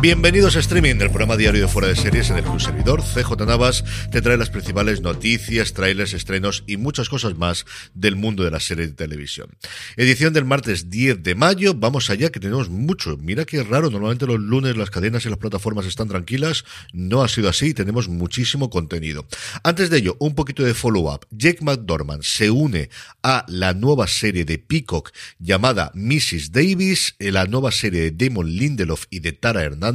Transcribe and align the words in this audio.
Bienvenidos 0.00 0.54
a 0.54 0.60
Streaming, 0.60 1.00
el 1.00 1.08
programa 1.08 1.36
diario 1.36 1.62
de 1.62 1.66
Fuera 1.66 1.88
de 1.88 1.96
Series 1.96 2.30
en 2.30 2.36
el 2.36 2.44
que 2.44 2.60
servidor, 2.60 3.02
CJ 3.02 3.44
Navas, 3.44 3.82
te 4.12 4.22
trae 4.22 4.36
las 4.36 4.48
principales 4.48 5.00
noticias, 5.00 5.72
trailers, 5.72 6.12
estrenos 6.12 6.62
y 6.68 6.76
muchas 6.76 7.08
cosas 7.08 7.36
más 7.36 7.66
del 7.94 8.14
mundo 8.14 8.44
de 8.44 8.52
la 8.52 8.60
serie 8.60 8.86
de 8.86 8.92
televisión. 8.92 9.50
Edición 9.96 10.32
del 10.32 10.44
martes 10.44 10.88
10 10.88 11.24
de 11.24 11.34
mayo, 11.34 11.74
vamos 11.74 12.10
allá 12.10 12.30
que 12.30 12.38
tenemos 12.38 12.68
mucho. 12.70 13.16
Mira 13.16 13.44
qué 13.44 13.64
raro, 13.64 13.90
normalmente 13.90 14.28
los 14.28 14.38
lunes 14.38 14.76
las 14.76 14.90
cadenas 14.90 15.26
y 15.26 15.30
las 15.30 15.38
plataformas 15.38 15.84
están 15.84 16.06
tranquilas, 16.06 16.64
no 16.92 17.22
ha 17.22 17.28
sido 17.28 17.48
así, 17.48 17.74
tenemos 17.74 18.08
muchísimo 18.08 18.70
contenido. 18.70 19.26
Antes 19.64 19.90
de 19.90 19.98
ello, 19.98 20.16
un 20.20 20.36
poquito 20.36 20.62
de 20.62 20.74
follow-up. 20.74 21.26
Jake 21.32 21.64
McDormand 21.64 22.22
se 22.22 22.52
une 22.52 22.88
a 23.24 23.44
la 23.48 23.74
nueva 23.74 24.06
serie 24.06 24.44
de 24.44 24.58
Peacock 24.58 25.10
llamada 25.40 25.90
Mrs. 25.94 26.52
Davis, 26.52 27.16
la 27.18 27.46
nueva 27.46 27.72
serie 27.72 28.12
de 28.12 28.28
Damon 28.28 28.46
Lindelof 28.46 29.06
y 29.10 29.18
de 29.18 29.32
Tara 29.32 29.64
Hernández 29.64 29.87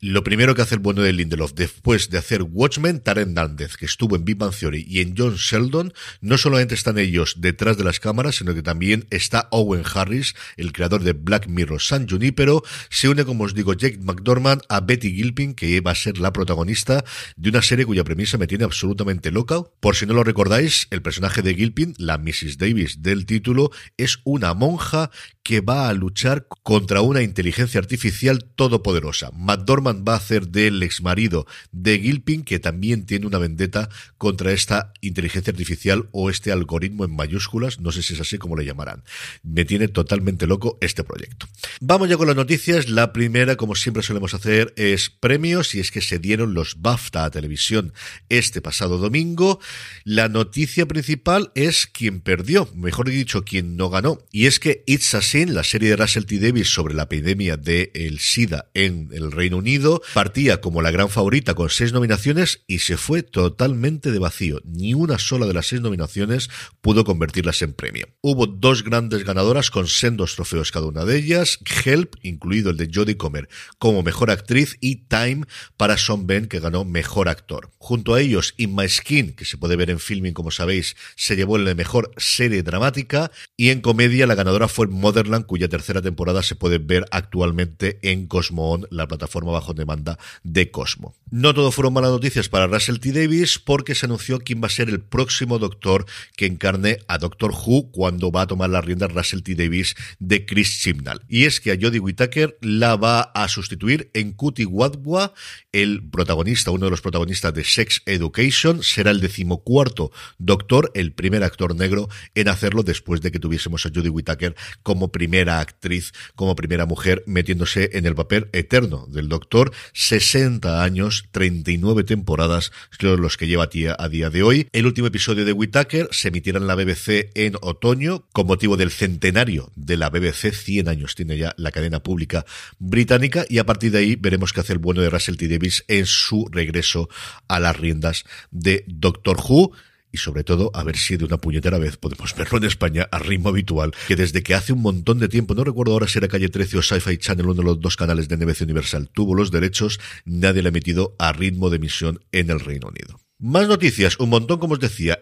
lo 0.00 0.24
primero 0.24 0.54
que 0.54 0.62
hace 0.62 0.74
el 0.74 0.80
bueno 0.80 1.00
de 1.00 1.12
Lindelof 1.12 1.52
después 1.54 2.10
de 2.10 2.18
hacer 2.18 2.42
Watchmen, 2.42 3.00
Tara 3.00 3.22
Hernández, 3.22 3.76
que 3.76 3.86
estuvo 3.86 4.14
en 4.14 4.24
Big 4.24 4.36
Bang 4.36 4.52
Theory 4.54 4.84
y 4.86 5.00
en 5.00 5.14
John 5.16 5.36
Sheldon, 5.36 5.94
no 6.20 6.36
solamente 6.36 6.74
están 6.74 6.98
ellos 6.98 7.36
detrás 7.38 7.78
de 7.78 7.84
las 7.84 7.98
cámaras, 7.98 8.36
sino 8.36 8.52
que 8.52 8.62
también 8.62 9.06
está 9.10 9.48
Owen 9.50 9.84
Harris, 9.94 10.34
el 10.58 10.72
creador 10.72 11.02
de 11.02 11.14
Black 11.14 11.46
Mirror 11.46 11.80
San 11.80 12.06
Junipero, 12.06 12.62
se 12.90 13.08
une, 13.08 13.24
como 13.24 13.44
os 13.44 13.54
digo, 13.54 13.72
Jake 13.72 13.98
McDormand 14.02 14.62
a 14.68 14.80
Betty 14.80 15.14
Gilpin, 15.14 15.54
que 15.54 15.80
va 15.80 15.92
a 15.92 15.94
ser 15.94 16.18
la 16.18 16.32
protagonista 16.32 17.02
de 17.36 17.48
una 17.48 17.62
serie 17.62 17.86
cuya 17.86 18.04
premisa 18.04 18.36
me 18.36 18.46
tiene 18.46 18.64
absolutamente 18.64 19.30
loca. 19.30 19.62
Por 19.80 19.96
si 19.96 20.04
no 20.04 20.12
lo 20.12 20.24
recordáis, 20.24 20.88
el 20.90 21.00
personaje 21.00 21.40
de 21.40 21.54
Gilpin, 21.54 21.94
la 21.96 22.18
Mrs. 22.18 22.58
Davis 22.58 23.02
del 23.02 23.24
título, 23.24 23.70
es 23.96 24.18
una 24.24 24.52
monja 24.52 25.10
que 25.48 25.62
va 25.62 25.88
a 25.88 25.94
luchar 25.94 26.46
contra 26.62 27.00
una 27.00 27.22
inteligencia 27.22 27.80
artificial 27.80 28.44
todopoderosa. 28.54 29.30
McDormand 29.32 30.06
va 30.06 30.12
a 30.12 30.18
hacer 30.18 30.48
del 30.48 30.82
ex 30.82 31.00
marido 31.00 31.46
de 31.72 31.98
Gilpin, 31.98 32.44
que 32.44 32.58
también 32.58 33.06
tiene 33.06 33.26
una 33.26 33.38
vendetta 33.38 33.88
contra 34.18 34.52
esta 34.52 34.92
inteligencia 35.00 35.50
artificial 35.50 36.06
o 36.12 36.28
este 36.28 36.52
algoritmo 36.52 37.06
en 37.06 37.16
mayúsculas, 37.16 37.80
no 37.80 37.92
sé 37.92 38.02
si 38.02 38.12
es 38.12 38.20
así 38.20 38.36
como 38.36 38.56
le 38.56 38.66
llamarán. 38.66 39.04
Me 39.42 39.64
tiene 39.64 39.88
totalmente 39.88 40.46
loco 40.46 40.76
este 40.82 41.02
proyecto. 41.02 41.46
Vamos 41.80 42.10
ya 42.10 42.18
con 42.18 42.26
las 42.26 42.36
noticias. 42.36 42.90
La 42.90 43.14
primera, 43.14 43.56
como 43.56 43.74
siempre 43.74 44.02
solemos 44.02 44.34
hacer, 44.34 44.74
es 44.76 45.08
premios, 45.08 45.74
y 45.74 45.80
es 45.80 45.90
que 45.90 46.02
se 46.02 46.18
dieron 46.18 46.52
los 46.52 46.82
BAFTA 46.82 47.24
a 47.24 47.30
televisión 47.30 47.94
este 48.28 48.60
pasado 48.60 48.98
domingo. 48.98 49.60
La 50.04 50.28
noticia 50.28 50.84
principal 50.84 51.52
es 51.54 51.86
quien 51.86 52.20
perdió, 52.20 52.68
mejor 52.74 53.08
dicho, 53.08 53.46
quien 53.46 53.78
no 53.78 53.88
ganó, 53.88 54.18
y 54.30 54.44
es 54.44 54.60
que 54.60 54.84
It's 54.86 55.14
a 55.14 55.22
la 55.46 55.62
serie 55.62 55.90
de 55.90 55.96
Russell 55.96 56.24
T. 56.24 56.38
Davis 56.40 56.72
sobre 56.72 56.94
la 56.94 57.04
epidemia 57.04 57.56
del 57.56 57.90
el 57.94 58.18
SIDA 58.18 58.70
en 58.74 59.08
el 59.12 59.30
Reino 59.30 59.58
Unido, 59.58 60.02
partía 60.12 60.60
como 60.60 60.82
la 60.82 60.90
gran 60.90 61.10
favorita 61.10 61.54
con 61.54 61.70
seis 61.70 61.92
nominaciones 61.92 62.64
y 62.66 62.80
se 62.80 62.96
fue 62.96 63.22
totalmente 63.22 64.10
de 64.10 64.18
vacío. 64.18 64.60
Ni 64.64 64.94
una 64.94 65.18
sola 65.18 65.46
de 65.46 65.54
las 65.54 65.68
seis 65.68 65.80
nominaciones 65.80 66.50
pudo 66.80 67.04
convertirlas 67.04 67.62
en 67.62 67.72
premio. 67.72 68.08
Hubo 68.20 68.46
dos 68.46 68.82
grandes 68.82 69.24
ganadoras 69.24 69.70
con 69.70 69.86
sendos 69.86 70.34
trofeos 70.34 70.72
cada 70.72 70.86
una 70.86 71.04
de 71.04 71.16
ellas, 71.16 71.60
Help, 71.84 72.16
incluido 72.22 72.70
el 72.70 72.76
de 72.76 72.90
Jodie 72.92 73.16
Comer, 73.16 73.48
como 73.78 74.02
mejor 74.02 74.30
actriz 74.30 74.76
y 74.80 75.06
Time 75.06 75.44
para 75.76 75.98
Sean 75.98 76.26
Ben, 76.26 76.46
que 76.46 76.58
ganó 76.58 76.84
mejor 76.84 77.28
actor. 77.28 77.70
Junto 77.78 78.14
a 78.14 78.20
ellos, 78.20 78.54
In 78.56 78.74
My 78.74 78.88
Skin, 78.88 79.34
que 79.34 79.44
se 79.44 79.56
puede 79.56 79.76
ver 79.76 79.90
en 79.90 80.00
filming 80.00 80.34
como 80.34 80.50
sabéis, 80.50 80.96
se 81.14 81.36
llevó 81.36 81.58
la 81.58 81.74
mejor 81.74 82.10
serie 82.16 82.64
dramática 82.64 83.30
y 83.56 83.70
en 83.70 83.80
comedia 83.80 84.26
la 84.26 84.34
ganadora 84.34 84.66
fue 84.66 84.88
Mother 84.88 85.27
cuya 85.46 85.68
tercera 85.68 86.02
temporada 86.02 86.42
se 86.42 86.54
puede 86.54 86.78
ver 86.78 87.04
actualmente 87.10 87.98
en 88.02 88.26
Cosmo 88.26 88.72
On, 88.72 88.86
la 88.90 89.06
plataforma 89.06 89.52
bajo 89.52 89.74
demanda 89.74 90.18
de 90.42 90.70
Cosmo. 90.70 91.14
No 91.30 91.52
todo 91.52 91.70
fueron 91.70 91.92
malas 91.92 92.10
noticias 92.10 92.48
para 92.48 92.66
Russell 92.66 92.98
T. 92.98 93.12
Davis 93.12 93.58
porque 93.58 93.94
se 93.94 94.06
anunció 94.06 94.38
quién 94.38 94.62
va 94.62 94.66
a 94.66 94.70
ser 94.70 94.88
el 94.88 95.00
próximo 95.00 95.58
doctor 95.58 96.06
que 96.36 96.46
encarne 96.46 97.00
a 97.06 97.18
Doctor 97.18 97.52
Who 97.52 97.90
cuando 97.92 98.32
va 98.32 98.42
a 98.42 98.46
tomar 98.46 98.70
la 98.70 98.80
rienda 98.80 99.08
Russell 99.08 99.42
T. 99.42 99.54
Davis 99.54 99.94
de 100.18 100.46
Chris 100.46 100.80
Chibnall. 100.80 101.22
Y 101.28 101.44
es 101.44 101.60
que 101.60 101.72
a 101.72 101.78
Jodie 101.80 102.00
Whittaker 102.00 102.56
la 102.62 102.96
va 102.96 103.20
a 103.20 103.46
sustituir 103.48 104.10
en 104.14 104.32
Cutie 104.32 104.64
Wadwa, 104.64 105.34
el 105.72 106.08
protagonista, 106.08 106.70
uno 106.70 106.86
de 106.86 106.90
los 106.90 107.02
protagonistas 107.02 107.52
de 107.52 107.64
Sex 107.64 108.02
Education, 108.06 108.82
será 108.82 109.10
el 109.10 109.20
decimocuarto 109.20 110.10
doctor, 110.38 110.90
el 110.94 111.12
primer 111.12 111.44
actor 111.44 111.76
negro 111.76 112.08
en 112.34 112.48
hacerlo 112.48 112.82
después 112.82 113.20
de 113.20 113.30
que 113.30 113.38
tuviésemos 113.38 113.84
a 113.84 113.90
Jodie 113.94 114.10
Whittaker 114.10 114.56
como 114.82 115.12
primera 115.18 115.58
actriz, 115.58 116.12
como 116.36 116.54
primera 116.54 116.86
mujer 116.86 117.24
metiéndose 117.26 117.90
en 117.94 118.06
el 118.06 118.14
papel 118.14 118.48
eterno 118.52 119.06
del 119.08 119.28
doctor, 119.28 119.72
60 119.94 120.84
años, 120.84 121.24
39 121.32 122.04
temporadas, 122.04 122.70
los 123.00 123.36
que 123.36 123.48
lleva 123.48 123.68
a 123.98 124.08
día 124.08 124.30
de 124.30 124.42
hoy. 124.44 124.68
El 124.70 124.86
último 124.86 125.08
episodio 125.08 125.44
de 125.44 125.52
Whittaker 125.52 126.08
se 126.12 126.28
emitirá 126.28 126.58
en 126.58 126.68
la 126.68 126.76
BBC 126.76 127.32
en 127.34 127.56
otoño 127.60 128.28
con 128.32 128.46
motivo 128.46 128.76
del 128.76 128.92
centenario 128.92 129.72
de 129.74 129.96
la 129.96 130.08
BBC, 130.08 130.52
100 130.52 130.88
años 130.88 131.16
tiene 131.16 131.36
ya 131.36 131.52
la 131.56 131.72
cadena 131.72 132.00
pública 132.00 132.46
británica 132.78 133.44
y 133.48 133.58
a 133.58 133.66
partir 133.66 133.90
de 133.90 133.98
ahí 133.98 134.14
veremos 134.14 134.52
qué 134.52 134.60
hace 134.60 134.74
el 134.74 134.78
bueno 134.78 135.00
de 135.00 135.10
Russell 135.10 135.36
T. 135.36 135.48
Davis 135.48 135.84
en 135.88 136.06
su 136.06 136.48
regreso 136.52 137.08
a 137.48 137.58
las 137.58 137.76
riendas 137.76 138.24
de 138.52 138.84
Doctor 138.86 139.38
Who 139.38 139.72
y 140.12 140.18
sobre 140.18 140.44
todo 140.44 140.70
a 140.74 140.84
ver 140.84 140.96
si 140.96 141.16
de 141.16 141.24
una 141.24 141.38
puñetera 141.38 141.78
vez 141.78 141.96
podemos 141.96 142.34
verlo 142.34 142.58
en 142.58 142.64
España 142.64 143.08
a 143.10 143.18
ritmo 143.18 143.48
habitual, 143.50 143.94
que 144.06 144.16
desde 144.16 144.42
que 144.42 144.54
hace 144.54 144.72
un 144.72 144.82
montón 144.82 145.18
de 145.18 145.28
tiempo, 145.28 145.54
no 145.54 145.64
recuerdo 145.64 145.92
ahora 145.92 146.08
si 146.08 146.18
era 146.18 146.28
Calle 146.28 146.48
13 146.48 146.78
o 146.78 146.82
Sci-Fi 146.82 147.18
Channel, 147.18 147.46
uno 147.46 147.54
de 147.54 147.64
los 147.64 147.80
dos 147.80 147.96
canales 147.96 148.28
de 148.28 148.36
NBC 148.36 148.62
Universal, 148.62 149.10
tuvo 149.12 149.34
los 149.34 149.50
derechos, 149.50 150.00
nadie 150.24 150.62
le 150.62 150.68
ha 150.68 150.70
emitido 150.70 151.14
a 151.18 151.32
ritmo 151.32 151.70
de 151.70 151.76
emisión 151.76 152.20
en 152.32 152.50
el 152.50 152.60
Reino 152.60 152.88
Unido. 152.88 153.27
Más 153.40 153.68
noticias, 153.68 154.18
un 154.18 154.30
montón 154.30 154.58
como 154.58 154.74
os 154.74 154.80
decía. 154.80 155.20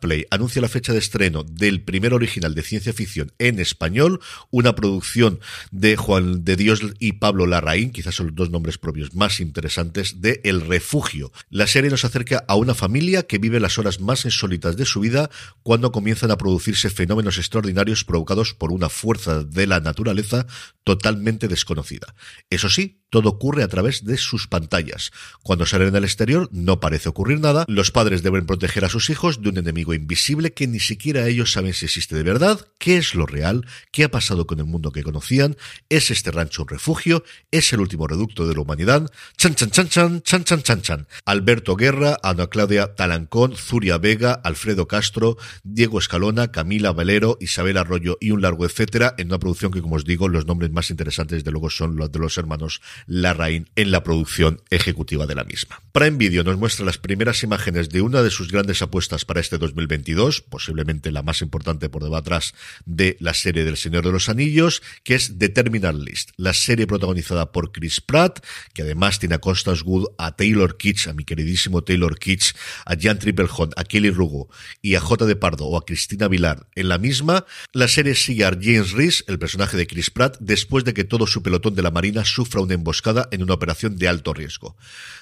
Play 0.00 0.24
anuncia 0.30 0.62
la 0.62 0.70
fecha 0.70 0.94
de 0.94 1.00
estreno 1.00 1.42
del 1.42 1.82
primer 1.82 2.14
original 2.14 2.54
de 2.54 2.62
ciencia 2.62 2.94
ficción 2.94 3.30
en 3.38 3.58
español, 3.58 4.20
una 4.50 4.74
producción 4.74 5.38
de 5.70 5.96
Juan 5.96 6.44
de 6.44 6.56
Dios 6.56 6.80
y 6.98 7.12
Pablo 7.12 7.46
Larraín, 7.46 7.90
quizás 7.90 8.14
son 8.14 8.28
los 8.28 8.36
dos 8.36 8.48
nombres 8.48 8.78
propios 8.78 9.14
más 9.14 9.38
interesantes, 9.40 10.22
de 10.22 10.40
El 10.44 10.62
Refugio. 10.62 11.30
La 11.50 11.66
serie 11.66 11.90
nos 11.90 12.06
acerca 12.06 12.42
a 12.48 12.54
una 12.54 12.74
familia 12.74 13.24
que 13.24 13.36
vive 13.36 13.60
las 13.60 13.76
horas 13.76 14.00
más 14.00 14.24
insólitas 14.24 14.78
de 14.78 14.86
su 14.86 15.00
vida 15.00 15.28
cuando 15.62 15.92
comienzan 15.92 16.30
a 16.30 16.38
producirse 16.38 16.88
fenómenos 16.88 17.36
extraordinarios 17.36 18.02
provocados 18.02 18.54
por 18.54 18.72
una 18.72 18.88
fuerza 18.88 19.44
de 19.44 19.66
la 19.66 19.80
naturaleza 19.80 20.46
totalmente 20.84 21.48
desconocida. 21.48 22.14
Eso 22.48 22.70
sí, 22.70 23.02
todo 23.10 23.30
ocurre 23.30 23.62
a 23.62 23.68
través 23.68 24.04
de 24.04 24.16
sus 24.16 24.46
pantallas. 24.46 25.12
Cuando 25.42 25.66
salen 25.66 25.94
al 25.96 26.04
exterior 26.04 26.48
no 26.52 26.80
parece 26.80 27.08
ocurrir 27.08 27.40
nada. 27.40 27.64
Los 27.68 27.90
padres 27.90 28.22
deben 28.22 28.46
proteger 28.46 28.84
a 28.84 28.88
sus 28.88 29.10
hijos 29.10 29.42
de 29.42 29.48
un 29.48 29.58
enemigo 29.58 29.94
invisible 29.94 30.52
que 30.52 30.66
ni 30.66 30.80
siquiera 30.80 31.26
ellos 31.26 31.52
saben 31.52 31.72
si 31.72 31.86
existe 31.86 32.14
de 32.16 32.22
verdad, 32.22 32.66
qué 32.78 32.98
es 32.98 33.14
lo 33.14 33.26
real, 33.26 33.66
qué 33.92 34.04
ha 34.04 34.10
pasado 34.10 34.46
con 34.46 34.58
el 34.58 34.66
mundo 34.66 34.92
que 34.92 35.02
conocían, 35.02 35.56
es 35.88 36.10
este 36.10 36.30
rancho 36.30 36.62
un 36.62 36.68
refugio, 36.68 37.24
es 37.50 37.72
el 37.72 37.80
último 37.80 38.06
reducto 38.06 38.46
de 38.46 38.54
la 38.54 38.60
humanidad. 38.60 39.10
Chan 39.36 39.54
chan 39.54 39.70
chan 39.70 39.88
chan 39.88 40.22
chan 40.22 40.44
chan 40.44 40.62
chan 40.62 40.82
chan. 40.82 41.06
Alberto 41.24 41.76
Guerra, 41.76 42.16
Ana 42.22 42.48
Claudia 42.48 42.94
Talancón, 42.94 43.56
Zuria 43.56 43.98
Vega, 43.98 44.32
Alfredo 44.32 44.86
Castro, 44.86 45.36
Diego 45.64 45.98
Escalona, 45.98 46.52
Camila 46.52 46.92
Valero, 46.92 47.38
Isabel 47.40 47.78
Arroyo 47.78 48.18
y 48.20 48.30
un 48.30 48.42
largo 48.42 48.66
etcétera 48.66 49.14
en 49.18 49.28
una 49.28 49.38
producción 49.38 49.72
que 49.72 49.82
como 49.82 49.96
os 49.96 50.04
digo 50.04 50.28
los 50.28 50.46
nombres 50.46 50.70
más 50.70 50.90
interesantes 50.90 51.44
de 51.44 51.50
luego 51.50 51.70
son 51.70 51.96
los 51.96 52.10
de 52.12 52.18
los 52.18 52.38
hermanos 52.38 52.80
Larraín 53.06 53.70
en 53.76 53.90
la 53.90 54.02
producción 54.02 54.60
ejecutiva 54.70 55.26
de 55.26 55.34
la 55.34 55.44
misma. 55.44 55.80
Prime 55.92 56.16
Video 56.18 56.44
nos 56.44 56.58
muestra 56.58 56.84
las 56.84 56.98
primeras 56.98 57.42
imágenes 57.42 57.88
de 57.88 58.02
una 58.02 58.22
de 58.22 58.30
sus 58.30 58.50
grandes 58.50 58.82
apuestas 58.82 59.24
para 59.24 59.40
este 59.40 59.58
2022, 59.58 60.42
posiblemente 60.42 61.10
la 61.10 61.22
más 61.22 61.42
importante 61.42 61.88
por 61.88 62.08
detrás 62.08 62.54
de 62.84 63.16
la 63.20 63.34
serie 63.34 63.64
del 63.64 63.76
Señor 63.76 64.04
de 64.04 64.12
los 64.12 64.28
Anillos, 64.28 64.82
que 65.02 65.14
es 65.14 65.38
The 65.38 65.48
Terminal 65.48 66.04
List, 66.04 66.30
la 66.36 66.52
serie 66.54 66.86
protagonizada 66.86 67.52
por 67.52 67.72
Chris 67.72 68.00
Pratt, 68.00 68.44
que 68.72 68.82
además 68.82 69.18
tiene 69.18 69.36
a 69.36 69.38
Constance 69.38 69.82
Wood, 69.84 70.06
a 70.18 70.36
Taylor 70.36 70.76
Kitsch, 70.76 71.08
a 71.08 71.12
mi 71.12 71.24
queridísimo 71.24 71.82
Taylor 71.82 72.18
Kitsch, 72.18 72.54
a 72.84 72.94
Jan 72.98 73.18
Triplehorn, 73.18 73.72
a 73.76 73.84
Kelly 73.84 74.10
Rugo 74.10 74.48
y 74.82 74.94
a 74.94 75.00
J. 75.00 75.26
de 75.26 75.36
Pardo 75.36 75.66
o 75.66 75.76
a 75.76 75.84
Cristina 75.84 76.28
Vilar 76.28 76.66
en 76.74 76.88
la 76.88 76.98
misma, 76.98 77.44
la 77.72 77.88
serie 77.88 78.14
sigue 78.14 78.44
a 78.44 78.50
James 78.50 78.92
Reese, 78.92 79.24
el 79.26 79.38
personaje 79.38 79.76
de 79.76 79.86
Chris 79.86 80.10
Pratt, 80.10 80.36
después 80.40 80.84
de 80.84 80.94
que 80.94 81.04
todo 81.04 81.26
su 81.26 81.42
pelotón 81.42 81.74
de 81.74 81.82
la 81.82 81.90
Marina 81.90 82.24
sufra 82.24 82.60
una 82.60 82.74
emboscada 82.88 83.28
en 83.32 83.42
una 83.42 83.52
operación 83.52 83.98
de 83.98 84.08
alto 84.08 84.32
riesgo. 84.32 84.74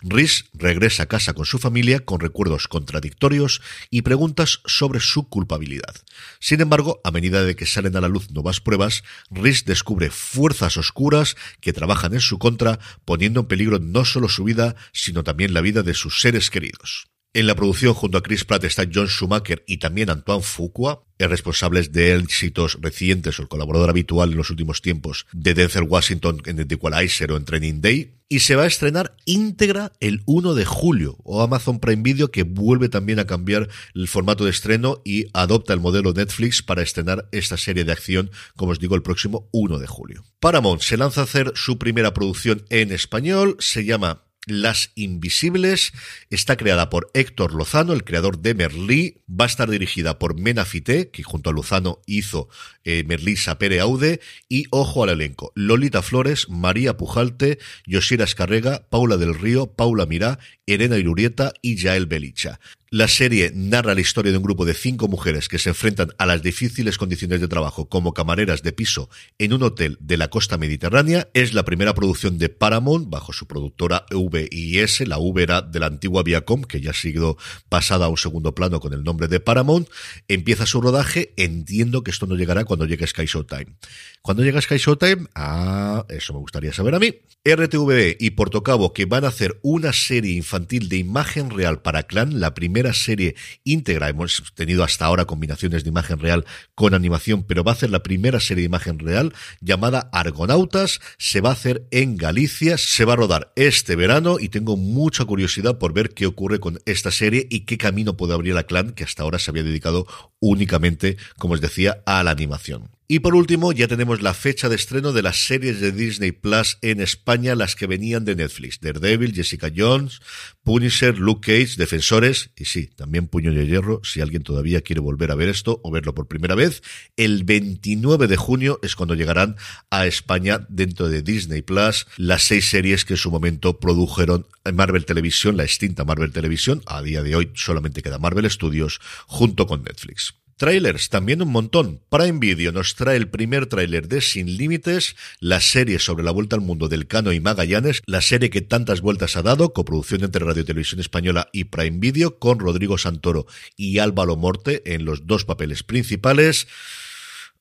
Reese 0.03 0.45
regresa 0.55 1.03
a 1.03 1.07
casa 1.07 1.35
con 1.35 1.47
su 1.47 1.59
familia 1.59 1.99
con 1.99 2.21
recuerdos 2.21 2.69
contradictorios 2.69 3.61
y 3.91 4.03
preguntas 4.03 4.61
sobre 4.67 5.01
su 5.01 5.29
culpabilidad. 5.29 5.97
Sin 6.39 6.61
embargo, 6.61 7.01
a 7.03 7.11
medida 7.11 7.43
de 7.43 7.57
que 7.57 7.67
salen 7.67 7.97
a 7.97 8.01
la 8.01 8.09
luz 8.09 8.31
nuevas 8.31 8.61
pruebas, 8.61 9.03
Reese 9.31 9.65
descubre 9.67 10.11
fuerzas 10.11 10.77
oscuras 10.77 11.37
que 11.61 11.73
trabajan 11.73 12.15
en 12.15 12.21
su 12.21 12.39
contra, 12.39 12.79
poniendo 13.05 13.41
en 13.41 13.47
peligro 13.47 13.81
no 13.81 14.05
solo 14.05 14.29
su 14.29 14.45
vida, 14.45 14.77
sino 14.93 15.25
también 15.25 15.53
la 15.53 15.61
vida 15.61 15.83
de 15.83 15.95
sus 15.95 16.21
seres 16.21 16.51
queridos. 16.51 17.09
En 17.33 17.47
la 17.47 17.55
producción, 17.55 17.93
junto 17.93 18.17
a 18.17 18.23
Chris 18.23 18.45
Pratt, 18.45 18.65
está 18.65 18.85
John 18.91 19.09
Schumacher 19.09 19.63
y 19.67 19.77
también 19.77 20.09
Antoine 20.09 20.43
Fuqua, 20.43 21.03
responsables 21.19 21.93
de 21.93 22.15
éxitos 22.15 22.79
recientes 22.81 23.39
o 23.39 23.43
el 23.43 23.49
colaborador 23.49 23.91
habitual 23.91 24.31
en 24.31 24.39
los 24.39 24.51
últimos 24.51 24.81
tiempos 24.81 25.27
de 25.33 25.55
Denzel 25.55 25.85
Washington 25.85 26.41
en 26.47 26.67
The 26.67 26.75
Equalizer 26.75 27.33
o 27.33 27.37
en 27.37 27.45
Training 27.45 27.81
Day. 27.81 28.15
Y 28.29 28.41
se 28.41 28.57
va 28.57 28.65
a 28.65 28.67
estrenar 28.67 29.15
íntegra 29.25 29.93
el 30.01 30.23
1 30.27 30.55
de 30.55 30.65
julio, 30.65 31.17
o 31.23 31.43
Amazon 31.43 31.79
Prime 31.79 32.03
Video, 32.03 32.33
que 32.33 32.43
vuelve 32.43 32.89
también 32.89 33.21
a 33.21 33.27
cambiar 33.27 33.69
el 33.95 34.09
formato 34.09 34.45
de 34.45 34.51
estreno 34.51 35.01
y 35.05 35.27
adopta 35.33 35.73
el 35.73 35.81
modelo 35.81 36.13
Netflix 36.13 36.61
para 36.61 36.83
estrenar 36.83 37.29
esta 37.31 37.57
serie 37.57 37.85
de 37.85 37.93
acción, 37.93 38.31
como 38.57 38.73
os 38.73 38.81
digo, 38.81 38.97
el 38.97 39.03
próximo 39.03 39.49
1 39.53 39.79
de 39.79 39.87
julio. 39.87 40.25
Paramount 40.41 40.83
se 40.83 40.97
lanza 40.97 41.21
a 41.21 41.25
hacer 41.25 41.53
su 41.55 41.79
primera 41.79 42.15
producción 42.15 42.65
en 42.71 42.91
español, 42.91 43.57
se 43.61 43.85
llama 43.85 44.26
las 44.47 44.93
Invisibles 44.95 45.93
está 46.31 46.57
creada 46.57 46.89
por 46.89 47.11
Héctor 47.15 47.53
Lozano, 47.53 47.93
el 47.93 48.05
creador 48.05 48.39
de 48.39 48.55
Merlí. 48.55 49.19
Va 49.29 49.45
a 49.45 49.49
estar 49.49 49.69
dirigida 49.69 50.21
por 50.21 50.39
Mena 50.39 50.65
Fité, 50.65 51.11
que 51.11 51.25
junto 51.25 51.51
a 51.51 51.53
Lozano 51.53 52.01
hizo 52.07 52.49
eh, 52.85 53.05
Merlí 53.07 53.37
Sapere 53.37 53.81
Aude. 53.81 54.21
Y 54.49 54.67
ojo 54.71 55.03
al 55.03 55.11
elenco: 55.11 55.53
Lolita 55.57 56.01
Flores, 56.01 56.49
María 56.49 56.97
Pujalte, 56.97 57.59
Yoshira 57.87 58.25
Escarrega, 58.25 58.87
Paula 58.89 59.17
del 59.17 59.35
Río, 59.35 59.67
Paula 59.67 60.07
Mirá, 60.07 60.39
Elena 60.67 60.97
Irurieta 60.97 61.53
y 61.61 61.75
Yael 61.77 62.07
Belicha. 62.07 62.61
La 62.91 63.09
serie 63.09 63.51
narra 63.53 63.97
la 63.97 64.01
historia 64.01 64.31
de 64.31 64.39
un 64.39 64.45
grupo 64.45 64.65
de 64.65 64.73
cinco 64.73 65.09
mujeres 65.09 65.49
que 65.49 65.59
se 65.59 65.71
enfrentan 65.71 66.11
a 66.19 66.27
las 66.27 66.41
difíciles 66.41 66.99
condiciones 66.99 67.41
de 67.41 67.49
trabajo 67.49 67.89
como 67.89 68.15
camareras 68.15 68.63
de 68.63 68.71
piso 68.71 69.11
en 69.39 69.53
un 69.53 69.65
hotel 69.65 69.99
de 69.99 70.17
la 70.17 70.29
costa 70.29 70.57
mediterránea. 70.57 71.29
Es 71.35 71.53
la 71.53 71.65
primera 71.65 71.95
producción 71.95 72.39
de 72.39 72.49
Paramount 72.49 73.11
bajo 73.11 73.33
su 73.33 73.49
productora 73.49 74.07
VIS, 74.13 75.01
la 75.09 75.19
V 75.19 75.43
era 75.43 75.63
de 75.63 75.81
la 75.81 75.87
antigua 75.87 76.23
Viacom, 76.23 76.63
que 76.63 76.81
ya 76.81 76.91
ha 76.91 76.95
sido 76.95 77.37
pasada 77.69 78.07
a 78.07 78.09
un 78.09 78.19
segundo 78.19 78.55
plano 78.55 78.79
con 78.79 78.93
el 78.93 79.03
nombre 79.03 79.27
de 79.27 79.41
Paramount. 79.41 79.89
Empieza 80.29 80.65
su 80.65 80.81
rodaje. 80.81 81.35
Entiendo 81.37 82.05
que 82.05 82.13
esto 82.13 82.29
no 82.29 82.37
llegará 82.37 82.65
cuando 82.65 82.87
llegue 82.87 83.09
Sky 83.09 83.27
Showtime. 83.27 83.75
Cuando 84.23 84.45
llega 84.45 84.61
Sky 84.61 84.77
Showtime, 84.77 85.27
ah, 85.35 86.05
eso 86.09 86.33
me 86.35 86.39
gustaría 86.39 86.73
saber 86.73 86.95
a 86.95 87.01
mí. 87.01 87.15
RTV 87.45 88.17
y 88.19 88.31
Portocabo 88.31 88.93
que 88.93 89.05
van 89.05 89.25
a 89.25 89.29
hacer 89.29 89.59
una 89.63 89.93
serie 89.93 90.35
infantil 90.35 90.89
de 90.89 90.97
imagen 90.97 91.51
real 91.51 91.81
para 91.81 92.03
Clan, 92.03 92.41
la 92.41 92.53
primera 92.55 92.76
serie 92.93 93.35
íntegra. 93.65 94.09
Hemos 94.09 94.43
tenido 94.55 94.85
hasta 94.85 95.07
ahora 95.07 95.25
combinaciones 95.25 95.85
de 95.85 95.91
imagen 95.91 96.19
real 96.19 96.45
con 96.75 96.95
animación, 96.95 97.45
pero 97.45 97.65
va 97.65 97.73
a 97.73 97.77
ser 97.77 97.91
la 97.91 98.03
primera 98.03 98.41
serie 98.41 98.63
de 98.63 98.67
imagen 98.67 98.99
real 98.99 99.35
llamada 99.61 100.09
Argonautas. 100.13 101.01
Se 101.19 101.41
va 101.41 101.51
a 101.51 101.53
hacer 101.53 101.87
en 101.91 102.17
Galicia, 102.17 102.79
se 102.79 103.05
va 103.05 103.15
a 103.15 103.17
rodar 103.17 103.53
este 103.57 103.97
verano 103.97 104.39
y 104.41 104.49
tengo 104.49 104.77
mucha 104.77 105.25
curiosidad 105.25 105.79
por 105.79 105.93
ver 105.93 106.11
qué 106.11 106.27
ocurre 106.27 106.61
con 106.61 106.81
esta 106.87 107.11
serie 107.11 107.47
y 107.51 107.61
qué 107.61 107.79
camino 107.79 108.17
puede 108.17 108.35
abrir 108.35 108.55
la 108.55 108.65
clan 108.65 108.93
que 108.93 109.05
hasta 109.05 109.23
ahora 109.23 109.39
se 109.39 109.51
había 109.51 109.63
dedicado 109.63 110.07
únicamente, 110.41 111.17
como 111.39 111.55
os 111.55 111.61
decía, 111.61 112.03
a 112.07 112.23
la 112.23 112.31
animación. 112.31 112.96
Y 113.09 113.21
por 113.21 113.37
último, 113.37 113.71
ya 113.71 113.87
tenemos 113.87 114.21
la 114.21 114.35
fecha 114.35 114.69
de 114.69 114.75
estreno 114.75 115.13
de 115.13 115.23
las 115.23 115.47
series 115.47 115.81
de 115.81 115.93
Disney 115.93 116.33
Plus 116.33 116.79
en 116.83 117.01
España, 117.01 117.55
las 117.55 117.77
que 117.77 117.87
venían 117.87 118.25
de 118.25 118.35
Netflix. 118.35 118.81
Daredevil, 118.81 119.33
Jessica 119.33 119.71
Jones, 119.75 120.21
Punisher, 120.65 121.17
Luke 121.17 121.47
Cage, 121.47 121.77
Defensores, 121.77 122.51
y 122.57 122.65
sí, 122.65 122.89
también 122.89 123.29
Puño 123.29 123.53
de 123.55 123.65
Hierro, 123.65 124.01
si 124.03 124.21
alguien 124.21 124.43
todavía 124.43 124.81
quiere 124.81 125.01
volver 125.01 125.31
a 125.31 125.37
ver 125.37 125.49
esto 125.49 125.81
o 125.85 125.93
verlo 125.93 126.17
por 126.17 126.27
primera 126.27 126.57
vez. 126.57 126.83
El 127.17 127.45
29 127.45 128.27
de 128.27 128.37
junio 128.37 128.81
es 128.83 128.97
cuando 128.97 129.15
llegarán 129.15 129.55
a 129.89 130.07
España 130.07 130.67
dentro 130.69 131.09
de 131.09 131.23
Disney 131.23 131.63
Plus 131.63 132.09
las 132.17 132.43
seis 132.43 132.69
series 132.69 133.05
que 133.05 133.15
en 133.15 133.19
su 133.19 133.31
momento 133.31 133.79
produjeron 133.79 134.49
Marvel 134.75 135.05
Televisión, 135.05 135.57
la 135.57 135.63
extinta 135.63 136.05
Marvel 136.05 136.33
Televisión. 136.33 136.83
A 136.87 137.03
día 137.03 137.23
de 137.23 137.37
hoy 137.37 137.53
solamente 137.55 138.03
queda 138.03 138.19
Marvel 138.19 138.51
Studios 138.51 138.99
junto 139.29 139.69
con 139.69 139.85
Netflix. 139.85 140.35
Trailers, 140.57 141.11
también 141.11 141.43
un 141.43 141.51
montón. 141.51 142.01
Prime 142.09 142.39
Video 142.39 142.73
nos 142.73 142.95
trae 142.95 143.17
el 143.17 143.29
primer 143.29 143.67
tráiler 143.67 144.09
de 144.09 144.23
Sin 144.23 144.57
Límites, 144.57 145.15
la 145.39 145.61
serie 145.61 145.99
sobre 145.99 146.25
la 146.25 146.31
vuelta 146.31 146.57
al 146.57 146.63
mundo 146.63 146.89
del 146.89 147.07
Cano 147.07 147.33
y 147.33 147.41
Magallanes, 147.41 148.03
la 148.07 148.23
serie 148.23 148.49
que 148.49 148.63
tantas 148.63 149.03
vueltas 149.03 149.37
ha 149.37 149.43
dado, 149.43 149.75
coproducción 149.75 150.25
entre 150.25 150.45
Radio 150.45 150.65
Televisión 150.65 151.01
Española 151.01 151.49
y 151.53 151.65
Prime 151.65 151.99
Video, 151.99 152.39
con 152.39 152.59
Rodrigo 152.59 152.97
Santoro 152.97 153.47
y 153.77 153.99
Álvaro 153.99 154.37
Morte 154.37 154.95
en 154.95 155.05
los 155.05 155.27
dos 155.27 155.45
papeles 155.45 155.83
principales 155.83 156.67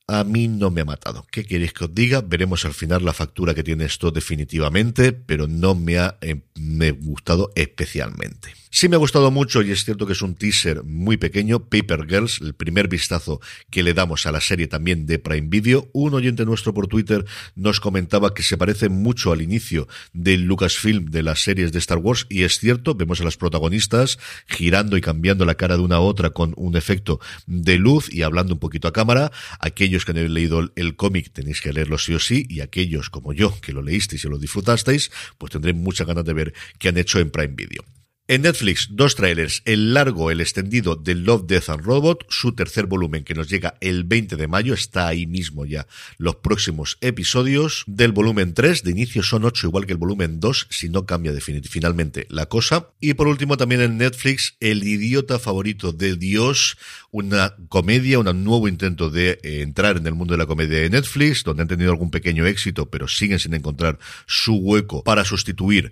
a 0.08 0.24
mí 0.24 0.48
no 0.48 0.70
me 0.70 0.82
ha 0.82 0.86
matado. 0.86 1.26
¿Qué 1.32 1.46
queréis 1.46 1.74
que 1.74 1.86
os 1.86 1.96
diga? 1.96 2.22
Veremos 2.22 2.66
al 2.66 2.74
final 2.74 3.04
la 3.04 3.14
factura 3.14 3.54
que 3.54 3.64
tiene 3.64 3.86
esto 3.86 4.12
definitivamente, 4.12 5.14
pero 5.14 5.48
no 5.48 5.74
me 5.76 5.98
ha 5.98 6.18
eh, 6.22 6.42
me 6.56 6.92
gustado 6.92 7.52
especialmente. 7.56 8.54
Sí 8.78 8.90
me 8.90 8.98
ha 8.98 9.00
gustado 9.00 9.32
mucho 9.32 9.62
y 9.62 9.72
es 9.72 9.86
cierto 9.86 10.06
que 10.06 10.12
es 10.12 10.22
un 10.22 10.36
teaser 10.36 10.84
muy 10.84 11.16
pequeño, 11.16 11.70
Paper 11.70 12.06
Girls, 12.10 12.42
el 12.42 12.56
primer 12.56 12.90
vistazo 12.90 13.40
que 13.70 13.84
le 13.84 13.94
damos 13.94 14.26
a 14.26 14.34
la 14.34 14.42
serie 14.42 14.68
también 14.68 15.06
de 15.06 15.18
Prime 15.18 15.48
Video. 15.48 15.88
Un 15.94 16.14
oyente 16.14 16.44
nuestro 16.44 16.74
por 16.74 16.88
Twitter 16.88 17.24
nos 17.56 17.80
comentaba 17.80 18.34
que 18.34 18.44
se 18.44 18.58
parece 18.58 18.90
mucho 18.90 19.32
al 19.32 19.42
inicio 19.42 19.88
del 20.12 20.42
Lucasfilm 20.42 21.06
de 21.06 21.24
las 21.24 21.42
series 21.42 21.72
de 21.72 21.80
Star 21.80 22.00
Wars 22.00 22.28
y 22.28 22.44
es 22.44 22.60
cierto, 22.60 22.96
vemos 22.96 23.22
a 23.22 23.24
las 23.24 23.38
protagonistas 23.38 24.20
girando 24.46 24.98
y 24.98 25.02
cambiando 25.02 25.46
la 25.46 25.56
cara 25.56 25.78
de 25.78 25.84
una 25.84 25.96
a 25.96 26.02
otra 26.02 26.32
con 26.32 26.54
un 26.58 26.76
efecto 26.76 27.22
de 27.48 27.78
luz 27.78 28.14
y 28.14 28.24
hablando 28.24 28.56
un 28.56 28.60
poquito 28.60 28.90
a 28.90 28.94
cámara. 28.94 29.32
Aquellos 29.62 30.04
que 30.04 30.12
no 30.12 30.20
habéis 30.20 30.34
leído 30.34 30.70
el 30.76 30.98
cómic 30.98 31.32
tenéis 31.32 31.62
que 31.62 31.72
leerlo 31.72 31.98
sí 31.98 32.14
o 32.14 32.20
sí 32.20 32.46
y 32.50 32.60
aquellos 32.60 33.10
como 33.10 33.32
yo 33.32 33.58
que 33.62 33.72
lo 33.72 33.82
leísteis 33.82 34.26
y 34.26 34.28
lo 34.28 34.38
disfrutasteis, 34.38 35.12
pues 35.38 35.54
tendré 35.54 35.72
muchas 35.72 36.06
ganas 36.06 36.26
de 36.26 36.34
ver 36.34 36.54
qué 36.78 36.90
han 36.90 36.98
hecho 36.98 37.20
en 37.20 37.32
Prime 37.32 37.56
Video. 37.56 37.95
En 38.28 38.42
Netflix, 38.42 38.88
dos 38.90 39.14
trailers, 39.14 39.62
el 39.66 39.94
largo, 39.94 40.32
el 40.32 40.42
extendido 40.42 40.96
de 40.96 41.14
Love, 41.14 41.46
Death 41.46 41.70
and 41.70 41.84
Robot, 41.86 42.26
su 42.28 42.54
tercer 42.56 42.88
volumen 42.88 43.24
que 43.24 43.36
nos 43.36 43.48
llega 43.48 43.76
el 43.82 44.04
20 44.04 44.36
de 44.36 44.48
mayo, 44.48 44.74
está 44.74 45.06
ahí 45.06 45.28
mismo 45.28 45.64
ya 45.64 45.86
los 46.18 46.38
próximos 46.38 46.98
episodios. 47.02 47.84
Del 47.86 48.14
volumen 48.14 48.56
3, 48.56 48.82
de 48.82 48.90
inicio 48.90 49.22
son 49.22 49.46
8, 49.46 49.68
igual 49.68 49.86
que 49.86 49.92
el 49.92 50.00
volumen 50.00 50.40
2, 50.40 50.70
si 50.72 50.90
no 50.90 51.06
cambia 51.06 51.34
definitivamente 51.34 52.26
la 52.32 52.48
cosa. 52.48 52.90
Y 53.00 53.14
por 53.14 53.28
último 53.28 53.58
también 53.58 53.82
en 53.82 54.00
Netflix, 54.00 54.58
El 54.60 54.84
idiota 54.88 55.38
favorito 55.38 55.92
de 55.92 56.16
Dios, 56.16 56.78
una 57.12 57.56
comedia, 57.70 58.18
un 58.18 58.44
nuevo 58.44 58.68
intento 58.68 59.12
de 59.12 59.40
eh, 59.44 59.62
entrar 59.62 59.98
en 59.98 60.08
el 60.08 60.16
mundo 60.16 60.34
de 60.34 60.40
la 60.40 60.48
comedia 60.48 60.80
de 60.80 60.90
Netflix, 60.90 61.44
donde 61.44 61.62
han 61.62 61.68
tenido 61.68 61.92
algún 61.92 62.10
pequeño 62.10 62.48
éxito, 62.48 62.90
pero 62.90 63.08
siguen 63.08 63.38
sin 63.38 63.54
encontrar 63.54 64.00
su 64.26 64.56
hueco 64.56 65.04
para 65.04 65.26
sustituir 65.26 65.92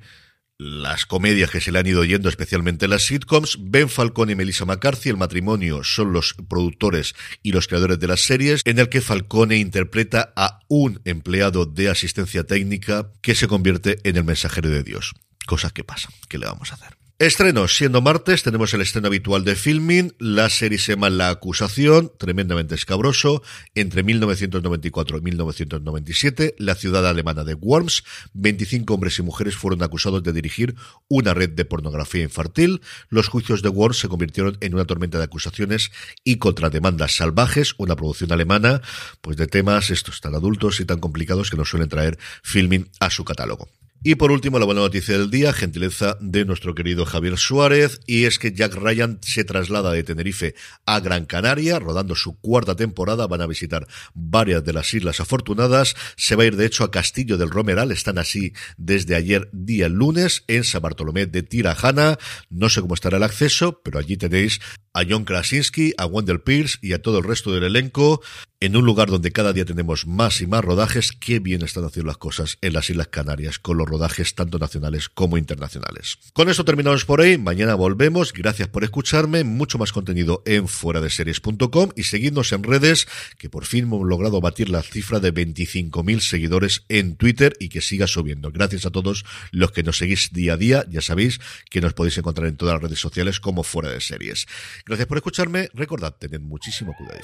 las 0.63 1.05
comedias 1.05 1.51
que 1.51 1.59
se 1.59 1.71
le 1.71 1.79
han 1.79 1.87
ido 1.87 2.03
yendo, 2.05 2.29
especialmente 2.29 2.87
las 2.87 3.03
sitcoms. 3.03 3.57
Ben 3.59 3.89
Falcone 3.89 4.31
y 4.31 4.35
Melissa 4.35 4.65
McCarthy, 4.65 5.09
el 5.09 5.17
matrimonio, 5.17 5.83
son 5.83 6.13
los 6.13 6.35
productores 6.47 7.15
y 7.41 7.51
los 7.51 7.67
creadores 7.67 7.99
de 7.99 8.07
las 8.07 8.21
series, 8.21 8.61
en 8.65 8.79
el 8.79 8.89
que 8.89 9.01
Falcone 9.01 9.57
interpreta 9.57 10.33
a 10.35 10.59
un 10.69 11.01
empleado 11.05 11.65
de 11.65 11.89
asistencia 11.89 12.45
técnica 12.45 13.11
que 13.21 13.35
se 13.35 13.47
convierte 13.47 13.97
en 14.03 14.17
el 14.17 14.23
mensajero 14.23 14.69
de 14.69 14.83
Dios. 14.83 15.13
Cosas 15.45 15.73
que 15.73 15.83
pasan, 15.83 16.13
¿qué 16.29 16.37
le 16.37 16.45
vamos 16.45 16.71
a 16.71 16.75
hacer? 16.75 17.02
Estrenos, 17.19 17.77
siendo 17.77 18.01
martes, 18.01 18.41
tenemos 18.41 18.73
el 18.73 18.81
estreno 18.81 19.05
habitual 19.05 19.43
de 19.43 19.55
Filming, 19.55 20.15
la 20.17 20.49
serie 20.49 20.79
se 20.79 20.93
llama 20.93 21.11
La 21.11 21.29
Acusación, 21.29 22.11
tremendamente 22.17 22.73
escabroso, 22.73 23.43
entre 23.75 24.01
1994 24.01 25.19
y 25.19 25.21
1997, 25.21 26.55
la 26.57 26.73
ciudad 26.73 27.07
alemana 27.07 27.43
de 27.43 27.53
Worms, 27.53 28.03
25 28.33 28.95
hombres 28.95 29.19
y 29.19 29.21
mujeres 29.21 29.55
fueron 29.55 29.83
acusados 29.83 30.23
de 30.23 30.33
dirigir 30.33 30.75
una 31.07 31.35
red 31.35 31.51
de 31.51 31.65
pornografía 31.65 32.23
infantil, 32.23 32.81
los 33.09 33.27
juicios 33.27 33.61
de 33.61 33.69
Worms 33.69 33.99
se 33.99 34.09
convirtieron 34.09 34.57
en 34.59 34.73
una 34.73 34.85
tormenta 34.85 35.19
de 35.19 35.25
acusaciones 35.25 35.91
y 36.23 36.37
contrademandas 36.37 37.15
salvajes, 37.15 37.75
una 37.77 37.95
producción 37.95 38.31
alemana, 38.31 38.81
pues 39.21 39.37
de 39.37 39.45
temas 39.45 39.91
estos 39.91 40.19
tan 40.19 40.33
adultos 40.33 40.79
y 40.79 40.85
tan 40.85 40.99
complicados 40.99 41.51
que 41.51 41.57
nos 41.57 41.69
suelen 41.69 41.89
traer 41.89 42.17
Filming 42.41 42.89
a 42.99 43.11
su 43.11 43.23
catálogo. 43.23 43.69
Y 44.05 44.15
por 44.15 44.33
último, 44.33 44.59
la 44.59 44.65
buena 44.65 44.81
noticia 44.81 45.17
del 45.17 45.29
día, 45.29 45.53
gentileza 45.53 46.17
de 46.19 46.43
nuestro 46.43 46.75
querido 46.75 47.05
Javier 47.05 47.37
Suárez, 47.37 48.01
y 48.05 48.25
es 48.25 48.37
que 48.37 48.51
Jack 48.51 48.75
Ryan 48.75 49.19
se 49.21 49.45
traslada 49.45 49.93
de 49.93 50.03
Tenerife 50.03 50.55
a 50.85 50.99
Gran 50.99 51.25
Canaria, 51.25 51.79
rodando 51.79 52.13
su 52.13 52.37
cuarta 52.41 52.75
temporada, 52.75 53.27
van 53.27 53.39
a 53.39 53.47
visitar 53.47 53.87
varias 54.13 54.65
de 54.65 54.73
las 54.73 54.93
Islas 54.93 55.21
Afortunadas, 55.21 55.95
se 56.17 56.35
va 56.35 56.43
a 56.43 56.47
ir 56.47 56.57
de 56.57 56.65
hecho 56.65 56.83
a 56.83 56.91
Castillo 56.91 57.37
del 57.37 57.49
Romeral, 57.49 57.93
están 57.93 58.17
así 58.17 58.51
desde 58.75 59.15
ayer 59.15 59.47
día 59.53 59.87
lunes 59.87 60.43
en 60.47 60.65
San 60.65 60.81
Bartolomé 60.81 61.25
de 61.25 61.41
Tirajana, 61.41 62.17
no 62.49 62.67
sé 62.67 62.81
cómo 62.81 62.95
estará 62.95 63.15
el 63.15 63.23
acceso, 63.23 63.79
pero 63.85 63.99
allí 63.99 64.17
tenéis 64.17 64.59
a 64.93 65.03
John 65.07 65.25
Krasinski, 65.25 65.93
a 65.97 66.05
Wendell 66.05 66.41
Pierce 66.41 66.77
y 66.81 66.93
a 66.93 67.01
todo 67.01 67.19
el 67.19 67.23
resto 67.23 67.51
del 67.51 67.63
elenco 67.63 68.21
en 68.63 68.77
un 68.77 68.85
lugar 68.85 69.09
donde 69.09 69.33
cada 69.33 69.51
día 69.51 69.65
tenemos 69.65 70.07
más 70.07 70.39
y 70.39 70.47
más 70.47 70.63
rodajes, 70.63 71.11
qué 71.11 71.39
bien 71.39 71.63
están 71.63 71.83
haciendo 71.83 72.07
las 72.07 72.17
cosas 72.17 72.57
en 72.61 72.71
las 72.71 72.89
Islas 72.89 73.09
Canarias 73.09 73.59
con 73.59 73.75
los 73.75 73.89
rodajes 73.89 74.35
tanto 74.35 74.57
nacionales 74.57 75.09
como 75.09 75.37
internacionales. 75.37 76.17
Con 76.31 76.47
esto 76.47 76.63
terminamos 76.63 77.03
por 77.03 77.19
ahí, 77.19 77.37
mañana 77.37 77.75
volvemos, 77.75 78.31
gracias 78.31 78.69
por 78.69 78.85
escucharme, 78.85 79.43
mucho 79.43 79.77
más 79.77 79.91
contenido 79.91 80.43
en 80.45 80.69
fuera 80.69 81.01
de 81.01 81.09
series.com 81.09 81.89
y 81.97 82.03
seguidnos 82.03 82.53
en 82.53 82.63
redes, 82.63 83.05
que 83.37 83.49
por 83.49 83.65
fin 83.65 83.83
hemos 83.83 84.07
logrado 84.07 84.39
batir 84.39 84.69
la 84.69 84.81
cifra 84.81 85.19
de 85.19 85.33
25.000 85.33 86.21
seguidores 86.21 86.85
en 86.87 87.17
Twitter 87.17 87.57
y 87.59 87.67
que 87.67 87.81
siga 87.81 88.07
subiendo. 88.07 88.49
Gracias 88.49 88.85
a 88.85 88.91
todos 88.91 89.25
los 89.51 89.73
que 89.73 89.83
nos 89.83 89.97
seguís 89.97 90.31
día 90.31 90.53
a 90.53 90.57
día, 90.57 90.85
ya 90.89 91.01
sabéis 91.01 91.41
que 91.69 91.81
nos 91.81 91.91
podéis 91.91 92.17
encontrar 92.17 92.47
en 92.47 92.55
todas 92.55 92.75
las 92.75 92.83
redes 92.83 92.99
sociales 92.99 93.41
como 93.41 93.63
fuera 93.63 93.89
de 93.89 93.99
series. 93.99 94.47
Gracias 94.85 95.07
por 95.07 95.17
escucharme, 95.17 95.69
recordad, 95.73 96.13
tened 96.19 96.41
muchísimo 96.41 96.93
cuidado. 96.97 97.19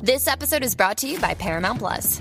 This 0.02 0.28
episode 0.28 0.62
is 0.62 0.76
brought 0.76 0.98
to 0.98 1.08
you 1.08 1.18
by 1.18 1.34
Paramount 1.34 1.80
Plus. 1.80 2.20